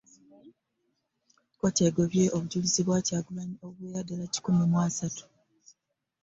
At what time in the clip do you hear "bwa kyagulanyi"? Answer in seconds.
2.83-3.55